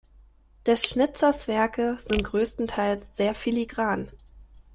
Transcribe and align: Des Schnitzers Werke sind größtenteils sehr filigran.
Des 0.65 0.77
Schnitzers 0.89 1.47
Werke 1.47 1.99
sind 2.01 2.23
größtenteils 2.23 3.15
sehr 3.15 3.35
filigran. 3.35 4.09